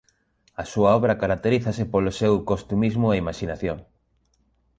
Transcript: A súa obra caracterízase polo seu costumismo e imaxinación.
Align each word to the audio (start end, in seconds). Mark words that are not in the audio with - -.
A 0.61 0.63
súa 0.71 0.89
obra 0.99 1.19
caracterízase 1.23 1.83
polo 1.93 2.11
seu 2.19 2.33
costumismo 2.51 3.07
e 3.11 3.19
imaxinación. 3.23 3.77